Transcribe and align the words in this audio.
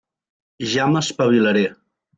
Ja 0.71 0.89
m'espavilaré. 0.95 1.67